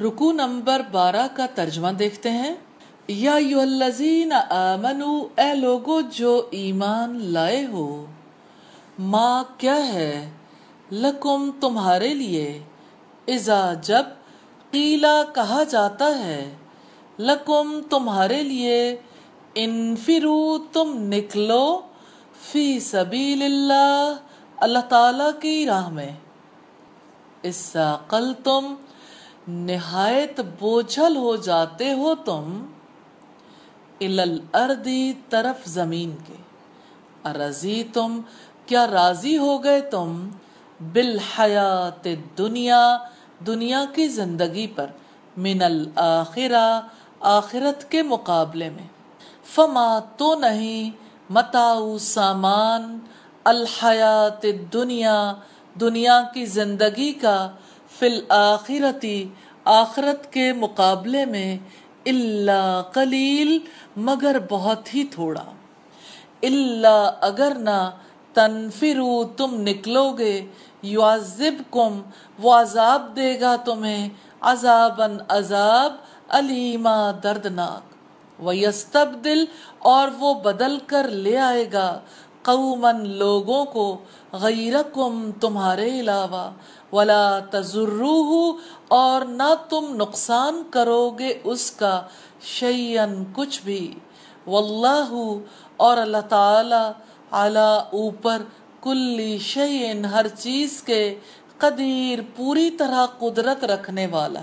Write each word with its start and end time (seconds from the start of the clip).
رکو 0.00 0.32
نمبر 0.32 0.80
بارہ 0.92 1.26
کا 1.34 1.46
ترجمہ 1.54 1.88
دیکھتے 1.88 2.30
ہیں۔ 2.30 2.54
یا 3.08 3.34
الذین 3.34 4.32
آمنو، 4.50 5.26
اے 5.36 5.54
لوگو 5.54 6.00
جو 6.00 6.48
ایمان 6.50 7.20
لائے 7.22 7.66
ہو 7.66 8.06
ماں 8.98 9.44
کیا 9.58 9.86
ہے؟ 9.86 10.30
لکم 10.92 11.50
تمہارے 11.60 12.14
لیے۔ 12.14 12.62
اذا 13.26 13.74
جب 13.74 14.02
قیلا 14.70 15.22
کہا 15.34 15.62
جاتا 15.62 16.18
ہے، 16.18 16.54
لکم 17.18 17.80
تمہارے 17.90 18.42
لیے، 18.42 18.96
انفرو، 19.54 20.58
تم 20.72 20.94
نکلو 20.96 21.80
فی 22.52 22.80
سبیل 22.80 23.42
اللہ 23.42 24.14
اللہ 24.56 24.78
تعالی 24.78 25.24
کی 25.40 25.66
راہ 25.66 25.88
میں۔ 25.88 26.12
اس 27.42 27.76
قل 28.06 28.32
تم 28.44 28.74
نہایت 29.48 30.40
بوجھل 30.58 31.16
ہو 31.16 31.36
جاتے 31.36 31.92
ہو 31.92 32.14
تم 32.14 32.66
الاردی 34.00 35.12
طرف 35.28 35.68
زمین 35.68 36.16
کے۔ 36.26 36.34
ارضی 37.24 37.84
تم، 37.92 38.20
کیا 38.66 38.86
راضی 38.86 39.36
ہو 39.38 39.64
گئے 39.64 39.80
تم؟ 39.80 40.28
بالحیات 40.92 42.08
دنیا 42.38 42.98
دنیا 43.46 43.84
کی 43.94 44.08
زندگی 44.08 44.66
پر، 44.66 44.86
من 45.36 45.62
الاخرہ 45.62 46.80
آخرت 47.20 47.90
کے 47.90 48.02
مقابلے 48.02 48.70
میں۔ 48.70 48.86
فما 49.44 49.98
تو 49.98 50.34
نہیں 50.34 50.90
متاؤ 51.30 51.98
سامان 51.98 52.98
الحیات 53.44 54.46
دنیا 54.72 55.34
دنیا 55.80 56.22
کی 56.34 56.44
زندگی 56.46 57.12
کا 57.12 57.50
فی 57.98 58.06
الآخرتی 58.06 59.28
آخرت 59.64 60.32
کے 60.32 60.52
مقابلے 60.52 61.24
میں 61.24 61.58
اللہ 62.06 62.82
قلیل 62.92 63.58
مگر 63.96 64.36
بہت 64.50 64.94
ہی 64.94 65.04
تھوڑا۔ 65.04 65.44
اللہ 66.42 67.10
اگر 67.20 67.52
نہ 67.58 67.90
تنفرو، 68.32 69.24
تم 69.24 69.54
نکلو 69.54 70.10
گے۔ 70.10 70.46
یعذبکم، 70.82 72.02
وہ 72.38 72.54
عذاب 72.54 73.16
دے 73.16 73.40
گا 73.40 73.56
تمہیں۔ 73.56 74.08
عذاباً 74.40 75.18
عذاب، 75.28 75.94
علیما 76.28 77.10
دردناک۔ 77.22 77.92
ویستبدل، 78.42 79.44
اور 79.78 80.08
وہ 80.18 80.34
بدل 80.34 80.78
کر 80.86 81.08
لے 81.08 81.38
آئے 81.38 81.66
گا۔ 81.72 82.00
قومن 82.42 83.08
لوگوں 83.08 83.64
کو 83.64 83.96
غیرکم 84.32 85.30
تمہارے 85.40 86.00
علاوہ، 86.00 86.50
ولا 86.94 87.38
تضروہ، 87.50 88.52
اور 88.88 89.24
نہ 89.24 89.54
تم 89.68 89.86
نقصان 89.96 90.62
کرو 90.70 91.10
گے 91.10 91.40
اس 91.44 91.70
کا 91.70 92.02
شیئن 92.42 93.24
کچھ 93.32 93.60
بھی۔ 93.64 93.94
واللہ، 94.46 95.12
اور 95.76 95.96
اللہ 95.96 96.24
تعالی 96.28 96.92
علی 97.32 97.70
اوپر 97.92 98.42
کلی 98.80 99.38
شیئن 99.38 100.04
ہر 100.04 100.26
چیز 100.28 100.82
کے 100.82 101.18
قدیر 101.58 102.18
پوری 102.36 102.70
طرح 102.70 103.06
قدرت 103.18 103.64
رکھنے 103.64 104.06
والا۔ 104.06 104.40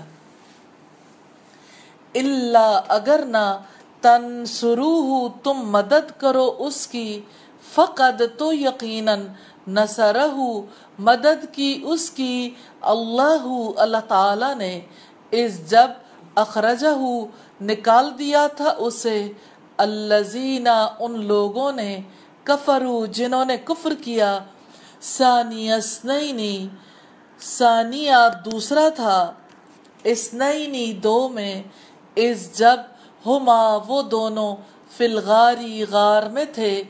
اللہ 2.14 2.80
اگر 2.88 3.24
نہ 3.26 3.58
تنسروہ 4.00 5.28
تم 5.44 5.70
مدد 5.70 6.20
کرو 6.20 6.54
اس 6.58 6.86
کی 6.86 7.20
فقد 7.68 8.22
تو 8.38 8.52
یقیناً 8.52 9.26
نصرہ 9.68 10.26
مدد 10.98 11.44
کی 11.52 11.80
اس 11.84 12.10
کی 12.10 12.54
اللہ 12.80 13.70
اللہ 13.76 13.96
تعالی 14.08 14.54
نے۔ 14.54 14.80
اس 15.30 15.70
جب 15.70 15.90
اخرجہ 16.34 16.98
نکال 17.60 18.18
دیا 18.18 18.46
تھا 18.46 18.74
اسے۔ 18.78 19.32
الزینہ 19.76 20.88
ان 20.98 21.24
لوگوں 21.24 21.72
نے 21.72 22.00
کفرو 22.42 23.06
جنہوں 23.06 23.44
نے 23.44 23.56
کفر 23.56 23.92
کیا۔ 24.04 24.38
ثانی 25.02 25.72
اسنینی 25.72 26.68
ثانیہ 27.40 28.14
دوسرا 28.44 28.88
تھا۔ 28.88 29.32
اسنینی 30.04 30.92
دو 30.92 31.28
میں 31.28 31.62
اس 32.14 32.58
جب 32.58 32.76
ہما، 33.26 33.78
وہ 33.86 34.02
دونوں 34.02 34.56
فی 34.90 35.04
الغاری 35.04 35.84
غار 35.90 36.22
میں 36.22 36.44
تھے۔ 36.54 36.82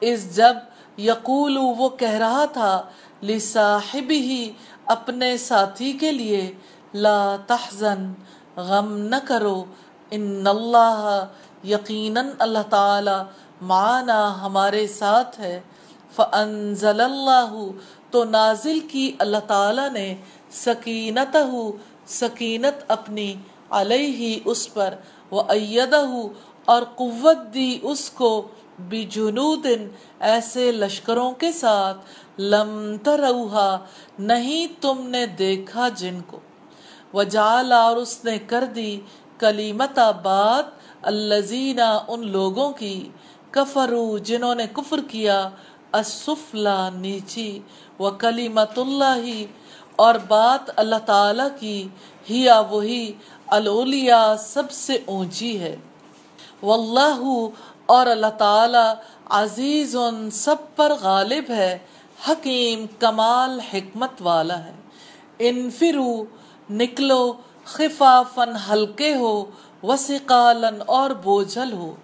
اس 0.00 0.36
جب 0.36 0.56
یقولو 0.98 1.62
وہ 1.62 1.88
کہہ 1.88 2.18
رہا 2.18 2.44
تھا، 2.44 2.82
لصاحبہ 3.22 4.50
اپنے 4.86 5.36
ساتھی 5.38 5.92
کے 5.92 6.12
لیے، 6.12 6.52
لا 6.94 7.36
تحزن، 7.46 8.12
غم 8.56 8.96
نہ 8.98 9.16
کرو، 9.24 9.64
ان 10.10 10.46
اللہ 10.46 11.24
یقیناً 11.64 12.28
اللہ 12.38 12.58
تعالی 12.70 13.22
معنا 13.60 14.42
ہمارے 14.42 14.86
ساتھ 14.86 15.40
ہے۔ 15.40 15.60
فانزل 16.16 17.00
اللہ، 17.00 17.54
تو 18.10 18.24
نازل 18.24 18.80
کی 18.80 19.12
اللہ 19.18 19.38
تعالی 19.46 19.88
نے 19.92 20.14
سکینتہ، 20.50 21.38
سکینت 22.06 22.84
اپنی 22.88 23.34
علیہ 23.70 24.38
اس 24.44 24.74
پر 24.74 24.94
وَأَيَّدَهُ 25.30 26.28
اور 26.64 26.82
قوت 26.94 27.54
دی 27.54 27.78
اس 27.82 28.10
کو 28.10 28.48
بجنود 28.78 29.66
ایسے 30.20 30.70
لشکروں 30.72 31.30
کے 31.32 31.50
ساتھ 31.52 32.40
لم 32.40 32.70
تروہا، 33.02 33.78
نہیں 34.18 34.66
تم 34.82 35.06
نے 35.08 35.24
دیکھا 35.38 35.88
جن 35.96 36.20
کو۔ 36.26 36.38
وجعل 37.14 37.72
اور 37.72 37.96
اس 37.96 38.18
نے 38.24 38.38
کر 38.46 38.64
دی 38.74 39.00
کلیمت 39.38 39.98
بات 40.22 40.66
الزینہ 41.02 41.90
ان 42.08 42.26
لوگوں 42.28 42.70
کی 42.72 43.08
کفرو 43.50 44.18
جنہوں 44.18 44.54
نے 44.54 44.66
کفر 44.72 45.00
کیا 45.08 45.48
السفلا 45.92 46.88
نیچی 46.90 47.50
و 48.00 48.10
کلیمت 48.20 48.78
اللہ، 48.78 49.26
اور 49.96 50.14
بات 50.28 50.70
اللہ 50.76 51.00
تعالی 51.06 51.48
کی 51.60 51.88
ہیا 52.30 52.58
وہی 52.70 53.12
الولیا 53.48 54.22
سب 54.38 54.70
سے 54.70 54.98
اونچی 55.06 55.58
ہے۔ 55.60 55.76
واللہ 56.62 57.20
اور 57.88 58.06
اللہ 58.06 58.32
تعالی 58.38 58.86
عزیز 59.30 59.96
سب 60.32 60.56
پر 60.76 60.92
غالب 61.00 61.50
ہے، 61.50 61.78
حکیم، 62.28 62.86
کمال، 62.98 63.60
حکمت 63.60 64.10
والا 64.20 64.58
ہے۔ 64.64 64.74
انفرو، 65.38 66.24
نکلو 66.70 67.32
خفافن 67.64 68.50
ہلکے 68.68 69.14
ہو 69.14 69.44
وسقالن 69.82 70.82
اور 70.86 71.10
بوجھل 71.10 71.72
ہو۔ 71.72 71.94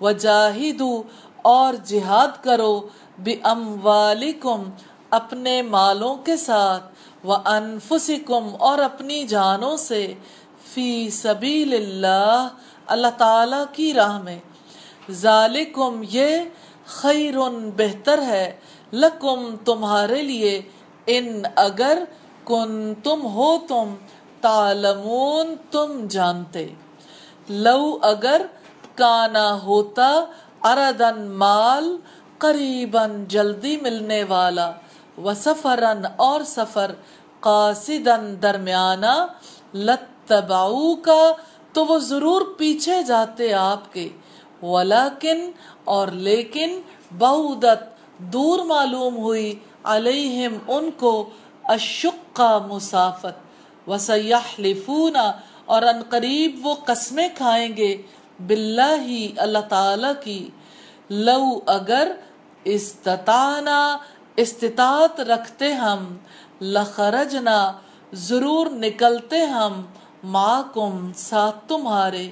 وجاہدو، 0.00 1.02
اور 1.42 1.74
جہاد 1.84 2.44
کرو 2.44 2.74
بے 3.18 3.34
باموالکم، 3.36 4.62
اپنے 5.10 5.62
مالوں 5.62 6.14
کے 6.16 6.36
ساتھ، 6.36 6.84
وانفسکم، 7.24 8.48
اور 8.58 8.78
اپنی 8.78 9.22
جانوں 9.26 9.76
سے۔ 9.76 10.14
فی 10.74 11.10
سبیل 11.10 11.74
اللہ 11.74 12.48
اللہ 12.86 13.12
تعالی 13.18 13.62
کی 13.72 13.92
راہ 13.94 14.18
میں۔ 14.22 14.38
ذالکم، 15.10 16.02
یہ 16.10 16.38
خیر 16.86 17.34
بہتر 17.76 18.22
ہے 18.22 18.56
لکم 18.92 19.56
تمہارے 19.64 20.22
لیے، 20.22 20.62
ان 21.06 21.42
اگر 21.56 22.04
کن 22.44 22.94
تم 23.04 23.26
ہو 23.26 23.58
تم 23.68 23.94
تعلمون، 24.40 25.54
تم 25.70 26.06
جانتے۔ 26.10 26.66
لو 27.48 27.98
اگر 28.02 28.42
کانا 28.94 29.62
ہوتا 29.62 30.24
اردن 30.62 31.30
مال 31.30 31.96
قریباً 32.38 33.24
جلدی 33.24 33.76
ملنے 33.76 34.24
والا 34.24 34.72
و 35.18 35.34
سفرن 35.34 36.06
اور 36.16 36.40
سفر 36.46 36.92
قاصدن 37.40 38.42
درمیانہ 38.42 39.26
لتبعو 39.74 40.96
کا 40.96 41.32
تو 41.72 41.86
وہ 41.86 41.98
ضرور 41.98 42.42
پیچھے 42.58 43.02
جاتے 43.02 43.52
آپ 43.52 43.92
کے۔ 43.92 44.08
ولیکن 44.62 45.50
اور 45.84 46.08
لیکن 46.08 46.80
بہودت 47.18 47.82
دور 48.18 48.58
معلوم 48.58 49.16
ہوئی 49.16 49.54
علیہم 49.84 50.58
ان 50.68 50.90
کو 50.90 51.30
اشقا 51.64 52.58
مسافت، 52.58 53.88
وسیحلفون 53.88 55.16
اور 55.64 55.82
ان 55.82 56.02
قریب 56.08 56.66
وہ 56.66 56.74
قسمیں 56.74 57.28
کھائیں 57.34 57.76
گے 57.76 58.02
باللہ 58.46 59.26
اللہ 59.36 59.58
تعالی 59.68 60.08
کی۔ 60.24 60.50
لو 61.10 61.60
اگر 61.66 62.12
استطانا 62.64 63.98
استطاعت 64.36 65.20
رکھتے 65.20 65.72
ہم، 65.72 66.16
لخرجنا، 66.60 67.72
ضرور 68.12 68.66
نکلتے 68.66 69.44
ہم، 69.44 69.82
معکم 70.24 71.12
ساتھ 71.16 71.68
تمہارے۔ 71.68 72.30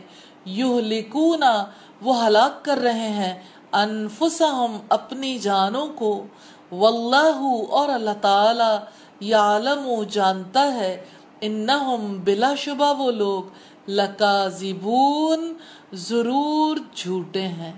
یہلکونا، 0.48 1.64
وہ 2.02 2.26
ہلاک 2.26 2.64
کر 2.64 2.78
رہے 2.78 3.08
ہیں۔ 3.08 3.42
انفسہم، 3.72 4.78
اپنی 4.88 5.38
جانوں 5.38 5.86
کو۔ 5.94 6.26
واللہ 6.72 7.66
اور 7.70 7.88
اللہ 7.88 8.10
تعالی 8.20 8.76
یعلم 9.20 10.02
جانتا 10.10 10.74
ہے۔ 10.74 11.04
انہم، 11.40 12.20
بلا 12.24 12.54
شبہ 12.54 12.94
وہ 12.98 13.10
لوگ 13.10 13.42
لکازبون 13.90 15.54
ضرور 15.92 16.76
جھوٹے 16.94 17.42
ہیں۔ 17.42 17.72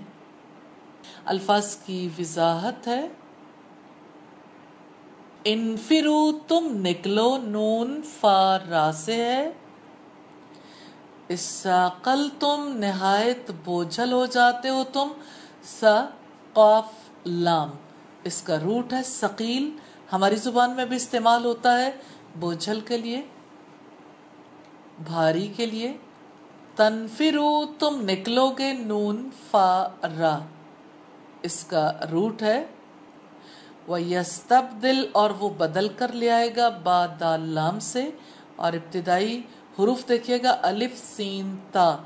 الفاظ 1.25 1.75
کی 1.75 2.09
وضاحت 2.19 2.87
ہے۔ 2.87 3.07
انفرو، 5.43 6.31
تم 6.47 6.67
نکلو، 6.71 7.37
نون، 7.37 8.01
فا، 8.19 8.57
را 8.69 8.91
سے 8.93 9.15
ہے۔ 9.15 9.51
اساقل 11.31 12.29
تم 12.39 12.73
نہایت 12.75 13.51
بوجھل 13.65 14.13
ہو 14.13 14.25
جاتے 14.25 14.69
ہو 14.69 14.83
تم، 14.93 15.07
سا 15.63 16.05
قاف 16.53 16.85
لام۔ 17.25 17.69
اس 18.23 18.41
کا 18.41 18.57
روٹ 18.59 18.93
ہے 18.93 19.03
سقیل 19.03 19.71
ہماری 20.13 20.35
زبان 20.35 20.71
میں 20.71 20.85
بھی 20.85 20.95
استعمال 20.95 21.45
ہوتا 21.45 21.81
ہے 21.81 21.91
بوجھل 22.39 22.79
کے 22.79 22.97
لیے، 22.97 23.21
بھاری 25.03 25.47
کے 25.47 25.65
لیے۔ 25.65 25.97
تنفرو، 26.75 27.65
تم 27.79 28.01
نکلو 28.01 28.49
گے 28.49 28.73
نون 28.73 29.29
فا 29.51 29.87
را۔ 30.19 30.39
اس 31.41 31.63
کا 31.63 31.91
روٹ 32.11 32.41
ہے 32.41 32.65
وہ 33.87 34.01
یستبدل 34.01 35.05
اور 35.11 35.29
وہ 35.29 35.49
بدل 35.49 35.87
کر 35.87 36.11
لے 36.11 36.31
آئے 36.31 36.55
گا 36.55 36.69
با 36.69 37.05
دال 37.19 37.41
لام 37.41 37.79
سے۔ 37.79 38.09
اور 38.55 38.73
ابتدائی 38.73 39.41
حروف 39.79 40.07
دیکھیے 40.09 40.43
گا، 40.43 40.57
الف، 40.61 41.15
سین، 41.15 41.55
تا۔ 41.71 41.97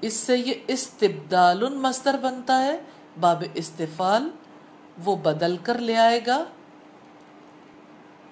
اس 0.00 0.14
سے 0.14 0.38
یہ 0.38 0.54
استبدال 0.66 1.68
مصدر 1.76 2.16
بنتا 2.22 2.62
ہے۔ 2.62 2.80
باب 3.20 3.44
استفال، 3.54 4.30
وہ 5.04 5.16
بدل 5.16 5.56
کر 5.56 5.78
لے 5.78 5.96
آئے 5.96 6.20
گا۔ 6.26 6.44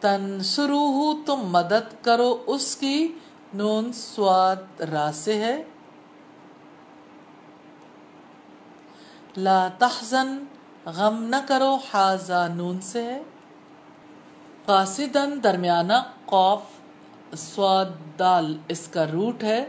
تنسروہ 0.00 1.26
تم 1.26 1.36
مدد 1.36 2.04
کرو۔ 2.04 2.44
اس 2.46 2.76
کی 2.76 3.12
نون 3.54 3.92
سواد 3.92 4.80
را 4.80 5.10
سے 5.14 5.38
ہے۔ 5.38 5.62
لا 9.36 9.68
تحزن، 9.78 10.44
غم 10.86 11.22
نہ 11.22 11.36
کرو۔ 11.48 11.78
حازا 11.94 12.48
نون 12.48 12.80
سے 12.80 13.04
ہے۔ 13.04 13.22
قاصدن 14.66 15.42
درمیانہ 15.44 15.92
قوف 16.24 16.60
سواد 17.32 18.18
دال 18.18 18.56
اس 18.68 18.88
کا 18.88 19.06
روٹ 19.06 19.44
ہے 19.44 19.64